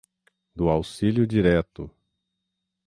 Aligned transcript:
Do 0.55 0.67
Auxílio 0.67 1.27
Direto 1.27 1.91